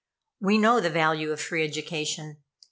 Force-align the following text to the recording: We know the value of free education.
We 0.39 0.57
know 0.57 0.79
the 0.81 0.89
value 0.89 1.31
of 1.31 1.39
free 1.39 1.63
education. 1.63 2.37